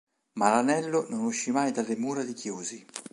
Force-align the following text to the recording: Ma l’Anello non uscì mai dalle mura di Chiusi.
Ma 0.39 0.49
l’Anello 0.49 1.05
non 1.09 1.25
uscì 1.25 1.51
mai 1.51 1.71
dalle 1.71 1.95
mura 1.95 2.23
di 2.23 2.33
Chiusi. 2.33 2.83